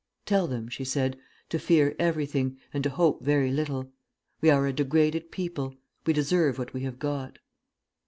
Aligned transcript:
'Tell 0.25 0.47
them,' 0.47 0.67
she 0.67 0.83
said, 0.83 1.15
'to 1.49 1.59
fear 1.59 1.95
everything, 1.99 2.57
and 2.73 2.83
to 2.83 2.89
hope 2.89 3.21
very 3.23 3.51
little. 3.51 3.91
We 4.41 4.49
are 4.49 4.65
a 4.65 4.73
degraded 4.73 5.29
people; 5.29 5.75
we 6.07 6.11
deserve 6.13 6.57
what 6.57 6.73
we 6.73 6.81
have 6.85 6.97
got.' 6.97 7.37